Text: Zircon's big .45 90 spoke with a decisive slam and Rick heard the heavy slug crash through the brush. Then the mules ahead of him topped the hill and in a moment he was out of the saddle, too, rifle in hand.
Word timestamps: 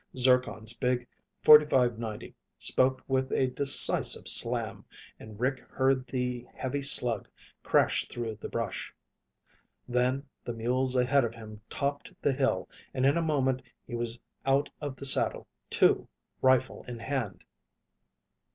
Zircon's 0.17 0.73
big 0.73 1.05
.45 1.45 1.99
90 1.99 2.33
spoke 2.57 3.03
with 3.07 3.31
a 3.31 3.51
decisive 3.51 4.27
slam 4.27 4.83
and 5.19 5.39
Rick 5.39 5.59
heard 5.69 6.07
the 6.07 6.47
heavy 6.55 6.81
slug 6.81 7.29
crash 7.61 8.05
through 8.07 8.33
the 8.41 8.49
brush. 8.49 8.95
Then 9.87 10.27
the 10.43 10.53
mules 10.53 10.95
ahead 10.95 11.23
of 11.23 11.35
him 11.35 11.61
topped 11.69 12.13
the 12.19 12.33
hill 12.33 12.67
and 12.95 13.05
in 13.05 13.15
a 13.15 13.21
moment 13.21 13.61
he 13.85 13.93
was 13.93 14.17
out 14.43 14.71
of 14.81 14.95
the 14.95 15.05
saddle, 15.05 15.45
too, 15.69 16.07
rifle 16.41 16.83
in 16.87 16.97
hand. 16.97 17.45